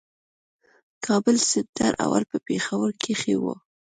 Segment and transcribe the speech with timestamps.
[1.05, 3.53] کابل سېنټر اول په پېښور کښي وو.